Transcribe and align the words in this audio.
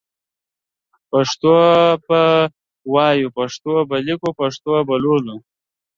پښتو 1.11 1.53
به 2.05 2.21
وايو 2.93 3.27
پښتو 3.37 3.73
به 3.89 3.97
ليکو 4.05 4.29
پښتو 4.39 4.73
به 4.87 4.95
لولو 5.03 5.35